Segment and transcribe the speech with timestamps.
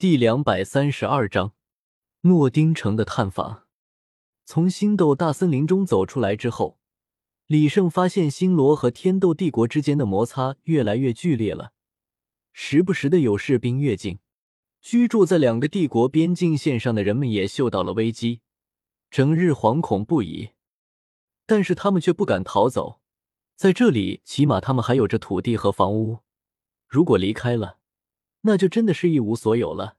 [0.00, 1.52] 第两百三十二章，
[2.22, 3.64] 诺丁城的探访。
[4.46, 6.78] 从星斗大森林中走出来之后，
[7.46, 11.74] 李胜发现星罗和天斗帝国之间的摩擦越来越剧烈了，
[12.54, 14.20] 时不时的有士兵越境。
[14.80, 18.40] 居住在两个帝国边境线上的人们也嗅到了危机，
[19.10, 20.52] 整日惶恐不已。
[21.44, 23.02] 但是他们却不敢逃走，
[23.54, 26.20] 在这里起码他们还有着土地和房屋。
[26.88, 27.79] 如果离开了，
[28.42, 29.96] 那就真的是一无所有了。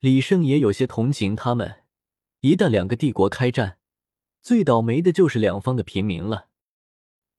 [0.00, 1.82] 李胜也有些同情他们，
[2.40, 3.78] 一旦两个帝国开战，
[4.42, 6.48] 最倒霉的就是两方的平民了。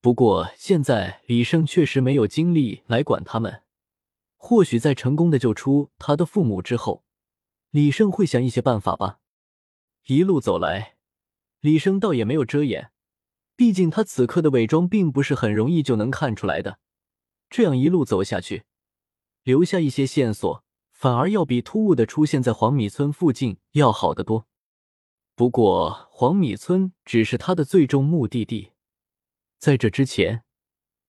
[0.02, 3.64] 不过现在李胜确实没有精力来管他们，
[4.38, 7.04] 或许在成功的救出他的父母之后，
[7.72, 9.20] 李胜会想一些办法吧。
[10.08, 10.98] 一路走来，
[11.60, 12.92] 李胜倒也没有遮掩，
[13.56, 16.80] 毕竟他此刻的伪装并不是很容易就能看出来的。
[17.50, 18.64] 这样一路走下去。
[19.46, 24.48] 留下一些线索，反而要比突兀的出现在黄米村附近要好得多。
[25.36, 28.72] 不过，黄米村只是他的最终目的地，
[29.60, 30.44] 在这之前，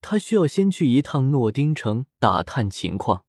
[0.03, 3.25] 他需要先去一趟诺丁城打探情况。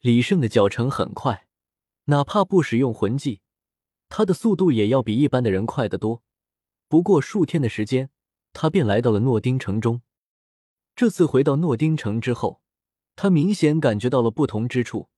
[0.00, 1.46] 李胜的脚程很快，
[2.04, 3.40] 哪怕不使用魂技，
[4.10, 6.22] 他的速度也要比一般的人快得多。
[6.88, 8.10] 不过数天的时间，
[8.52, 10.02] 他便来到了诺丁城中。
[10.94, 12.60] 这次回到诺丁城之后。
[13.22, 15.10] 他明显感觉到了不同之处。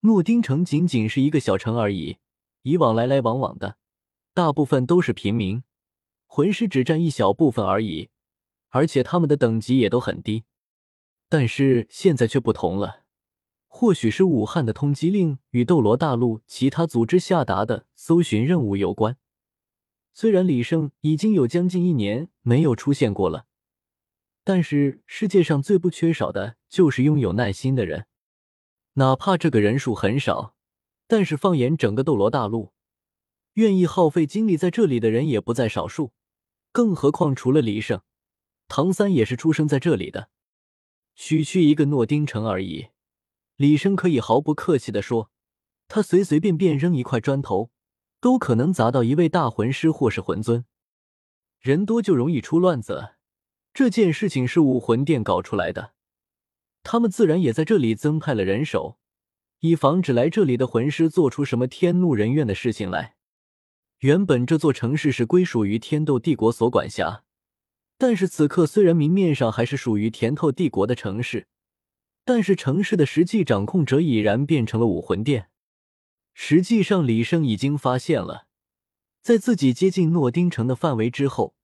[0.00, 2.16] 诺丁城仅仅是一个小城而已，
[2.62, 3.76] 以往来来往往的
[4.34, 5.62] 大部分都是平民，
[6.26, 8.08] 魂师只占一小部分而已，
[8.70, 10.42] 而且他们的等级也都很低。
[11.28, 13.04] 但是现在却不同了，
[13.68, 19.16] 或许是武汉的通缉令与斗罗大陆其他组织下达的搜寻任务有关。
[20.12, 23.46] 虽然李胜已经有将近一年没有出现过了。
[24.52, 28.08] 但是世界上最不缺少的就是拥有耐心的人，
[28.94, 30.56] 哪怕这个人数很少，
[31.06, 32.72] 但是放眼整个斗罗大陆，
[33.52, 36.10] 愿意耗费精力在这里的人也不在少数。
[36.72, 38.02] 更何况除了李胜，
[38.66, 40.30] 唐三也是出生在这里的。
[41.14, 42.88] 区区一个诺丁城而已，
[43.54, 45.30] 李生可以毫不客气的说，
[45.86, 47.70] 他随随便便扔一块砖头，
[48.20, 50.64] 都可能砸到一位大魂师或是魂尊。
[51.60, 53.10] 人多就容易出乱子。
[53.72, 55.92] 这件事情是武魂殿搞出来的，
[56.82, 58.98] 他们自然也在这里增派了人手，
[59.60, 63.14] 以防止来这里的魂师做出什么天怒人怨的事情来。
[64.00, 67.22] 原本这座城市是归属于天斗帝国所管辖，
[67.96, 71.46] 但是此刻虽然明面上还是属于甜透帝国的城市，
[72.24, 75.48] 但是城市的实际掌控者已然变成了武魂殿。
[76.32, 78.46] 实际上，李胜已经发现了，
[79.22, 81.54] 在自己接近诺丁城的范围之后。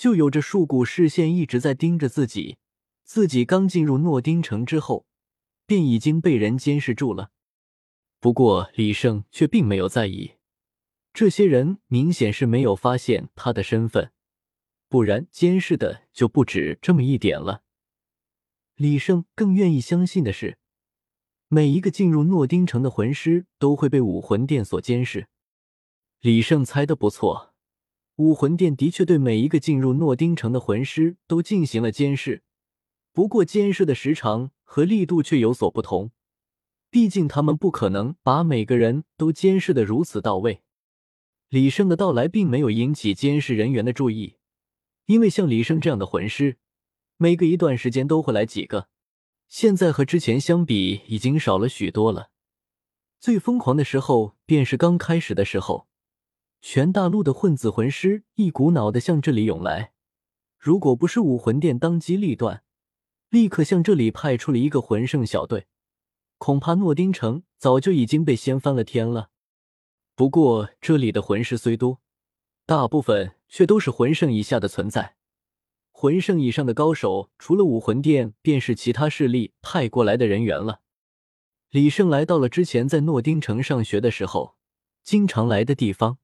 [0.00, 2.56] 就有着数股视线一直在盯着自己。
[3.04, 5.04] 自己刚进入诺丁城之后，
[5.66, 7.32] 便已经被人监视住了。
[8.18, 10.36] 不过李胜却并没有在意，
[11.12, 14.10] 这些人明显是没有发现他的身份，
[14.88, 17.62] 不然监视的就不止这么一点了。
[18.76, 20.56] 李胜更愿意相信的是，
[21.48, 25.28] 每一个进入诺丁城的魂师都会被武魂殿所监视。
[26.20, 27.49] 李胜猜的不错。
[28.20, 32.42] 武魂殿的确对每一个进入诺丁城的魂师都进行了监视，
[33.14, 36.10] 不过监视的时长和力度却有所不同。
[36.90, 40.60] 毕竟他们不可能把每个人都监视的如此到位。
[41.48, 44.36] 李胜的到来并没有引起监视人员的注意，
[45.06, 46.58] 因为像李胜这样的魂师，
[47.16, 48.88] 每隔一段时间都会来几个。
[49.48, 52.28] 现在和之前相比，已经少了许多了。
[53.18, 55.88] 最疯狂的时候，便是刚开始的时候。
[56.62, 59.92] 全大陆的混子魂师一股脑的向这里涌来，
[60.58, 62.62] 如果不是武魂殿当机立断，
[63.30, 65.66] 立刻向这里派出了一个魂圣小队，
[66.36, 69.30] 恐怕诺丁城早就已经被掀翻了天了。
[70.14, 72.00] 不过这里的魂师虽多，
[72.66, 75.16] 大部分却都是魂圣以下的存在，
[75.90, 80.82] 魂圣以上的高手，除了武魂殿，便是其他势力派过来的人员了。
[81.70, 84.56] 李胜来到了之前在诺丁城上学的时候
[85.02, 86.18] 经常来的地方。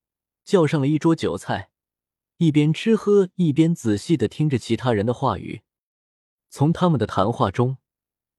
[0.46, 1.70] 叫上了一桌酒菜，
[2.38, 5.62] 一边吃喝一边仔细的听着其他人的话语。
[6.48, 7.78] 从他们的谈话中，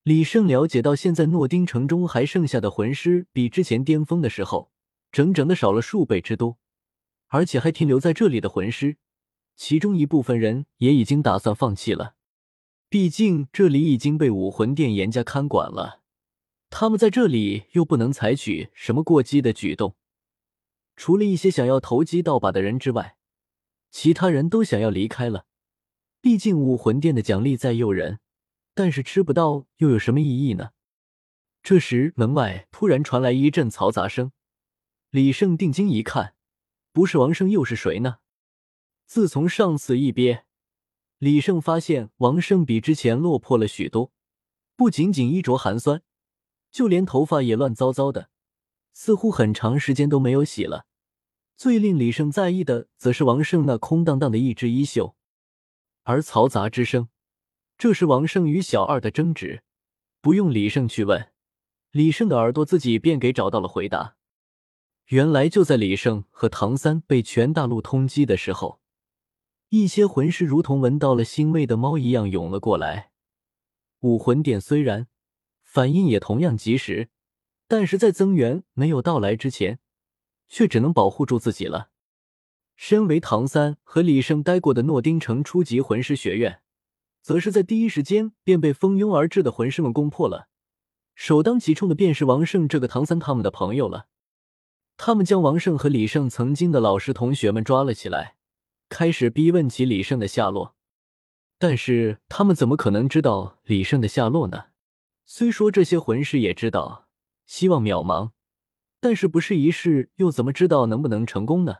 [0.03, 4.71] 李胜了解到，现在诺丁城中还剩下的魂师比之前巅峰的时候
[5.11, 6.57] 整整的少了数倍之多，
[7.27, 8.95] 而且还停留在这里的魂师，
[9.57, 12.15] 其中一部分人也已经打算放弃了。
[12.87, 15.99] 毕竟这里已经被武魂殿严加看管了，
[16.69, 19.97] 他们在这里又不能采取什么过激的举动。
[20.97, 23.15] 除了一些想要投机倒把的人之外，
[23.91, 25.45] 其他人都想要离开了。
[26.19, 28.19] 毕竟武魂殿的奖励再诱人，
[28.73, 30.71] 但是吃不到又有什么意义呢？
[31.61, 34.31] 这时，门外突然传来一阵嘈杂声。
[35.11, 36.33] 李胜定睛一看，
[36.91, 38.17] 不是王胜又是谁呢？
[39.05, 40.45] 自从上次一别，
[41.19, 44.11] 李胜发现王胜比之前落魄了许多，
[44.75, 46.01] 不仅仅衣着寒酸，
[46.71, 48.29] 就连头发也乱糟糟的，
[48.93, 50.86] 似乎很长时间都没有洗了。
[51.57, 55.15] 最令李胜在意的，则是王胜那空荡荡的一只衣袖。
[56.03, 57.09] 而嘈杂之声，
[57.79, 59.63] 这是王胜与小二的争执。
[60.21, 61.31] 不用李胜去问，
[61.89, 64.17] 李胜的耳朵自己便给找到了回答。
[65.07, 68.79] 原来就在李胜和唐三被全大陆通缉的时候，
[69.69, 73.11] 一些魂师如同闻到了腥味的猫一样涌了过来。
[74.01, 75.07] 武魂殿虽然
[75.63, 77.09] 反应也同样及时，
[77.67, 79.79] 但是在增援没有到来之前，
[80.47, 81.89] 却只能保护住自己了。
[82.75, 86.61] 身为唐三和李胜待过的诺丁城初级魂师学院，
[87.21, 90.47] 则是在第一时间便被蜂拥而至的魂师们攻破了。
[91.15, 94.07] 首当其冲的便是王胜这个唐三他们的朋友了。
[94.95, 98.35] 他们将王胜和李胜曾经的老师同学们抓了起来，
[98.89, 100.75] 开始逼问起李胜的下落。
[101.59, 104.65] 但是他们怎么可能知道李胜的下落呢？
[105.25, 107.07] 虽说这些魂师也知道
[107.45, 108.29] 希望渺茫，
[108.99, 111.77] 但是不试一试又怎么知道能不能成功呢？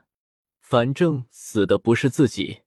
[0.60, 2.62] 反正死的不是自己。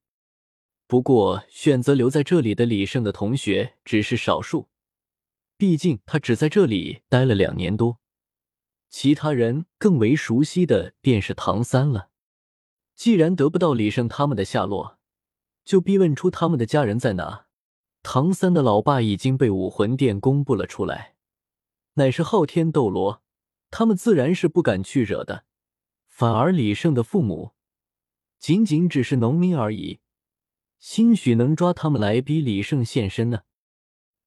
[0.87, 4.69] 不过选择留在这里的李胜的同学只是少数，
[5.55, 7.99] 毕竟他只在这里待了两年多。
[8.89, 12.09] 其他人更为熟悉的便是唐三了。
[12.93, 14.99] 既然得不到李胜他们的下落，
[15.63, 17.45] 就逼问出他们的家人在哪。
[18.03, 21.15] 唐三的老爸已经被武魂殿公布了出来，
[21.93, 23.21] 乃是昊天斗罗，
[23.71, 25.45] 他们自然是不敢去惹的。
[26.07, 27.53] 反而李胜的父母，
[28.37, 30.01] 仅仅只是农民而已，
[30.77, 33.41] 兴许能抓他们来逼李胜现身呢。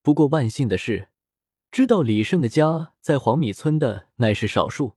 [0.02, 1.10] 不过万幸的是。
[1.70, 4.94] 知道李胜的家在黄米村的乃是少数，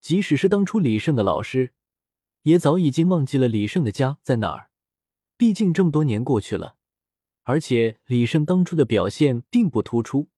[0.00, 1.74] 即使是当初李胜的老师，
[2.42, 4.70] 也早已经忘记了李胜的家在哪儿。
[5.36, 6.74] 毕竟这么多年过去了，
[7.44, 10.28] 而且李胜当初的表现并不突出，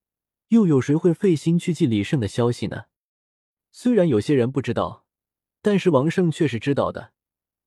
[0.49, 2.85] 又有谁会费心去记李胜的消息呢？
[3.77, 5.05] 虽然有些人不知道，
[5.61, 7.11] 但是王胜却是知道的。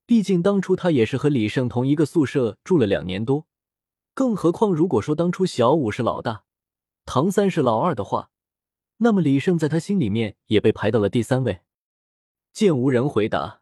[0.06, 3.46] 毕竟当初他也是和李胜同一个宿舍住了两年多，
[4.14, 6.46] 更何况如果说当初小五是老大。
[7.04, 8.32] 唐三是老二的话，
[9.00, 11.60] 那么李胜在他心里面也被排到了第三位。
[12.54, 13.62] 见无人回答，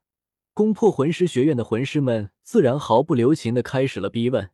[0.54, 4.52] 攻破魂师学院的魂师们自然毫不留情的开始了逼问，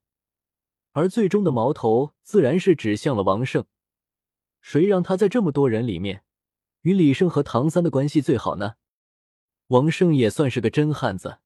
[0.94, 3.66] 而最终的矛头自然是指向了王胜。
[4.62, 6.24] 谁让他在这么多人里面
[6.82, 8.76] 与李胜和唐三的关系最好呢？
[9.68, 11.40] 王胜也算是个真汉子，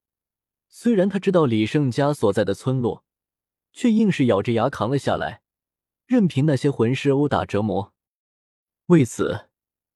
[0.68, 3.04] 虽然他知道李胜家所在的村落，
[3.72, 5.42] 却硬是咬着牙扛了下来。
[6.06, 7.94] 任凭那些魂师殴打折磨，
[8.88, 9.50] 为此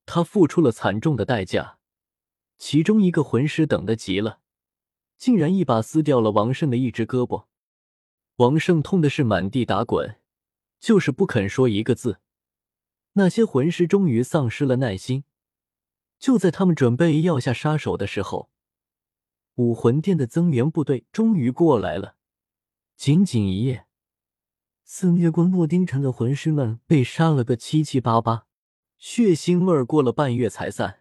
[0.06, 1.78] 他付出了惨重的代价。
[2.58, 4.40] 其中一个魂师等得急了，
[5.16, 7.46] 竟然一把撕掉了王胜的一只胳膊。
[8.36, 10.16] 王胜痛的是满地打滚，
[10.78, 12.18] 就是不肯说一个字。
[13.14, 15.24] 那些魂师终于丧失了耐心。
[16.20, 18.50] 就在他们准备要下杀手的时候，
[19.54, 22.16] 武魂殿的增援部队终于过来了。
[22.94, 23.86] 仅仅一夜。
[24.84, 28.46] 肆虐过诺丁城的魂师们被杀了个七七八八，
[28.98, 30.99] 血腥味儿过了半月才散。